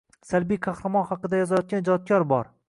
[0.27, 2.51] Salbiy qahramon haqida yozayotgan ijodkor bor.